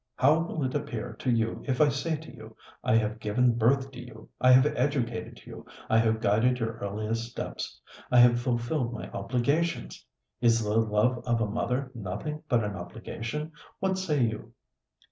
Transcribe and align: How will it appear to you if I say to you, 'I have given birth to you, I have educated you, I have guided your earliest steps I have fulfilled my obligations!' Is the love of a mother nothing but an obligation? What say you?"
How 0.15 0.39
will 0.39 0.63
it 0.65 0.73
appear 0.73 1.13
to 1.19 1.29
you 1.29 1.61
if 1.67 1.79
I 1.79 1.89
say 1.89 2.15
to 2.15 2.35
you, 2.35 2.57
'I 2.83 2.95
have 2.97 3.19
given 3.19 3.53
birth 3.53 3.91
to 3.91 3.99
you, 4.03 4.29
I 4.41 4.51
have 4.51 4.65
educated 4.65 5.45
you, 5.45 5.63
I 5.91 5.99
have 5.99 6.19
guided 6.21 6.57
your 6.57 6.79
earliest 6.79 7.29
steps 7.29 7.79
I 8.11 8.17
have 8.17 8.41
fulfilled 8.41 8.93
my 8.93 9.11
obligations!' 9.11 10.03
Is 10.41 10.63
the 10.63 10.73
love 10.75 11.23
of 11.27 11.39
a 11.39 11.45
mother 11.45 11.91
nothing 11.93 12.41
but 12.49 12.63
an 12.63 12.75
obligation? 12.75 13.51
What 13.79 13.99
say 13.99 14.23
you?" 14.23 14.53